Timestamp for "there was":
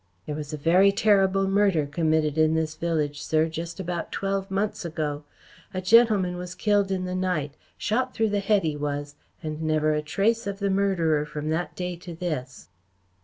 0.25-0.51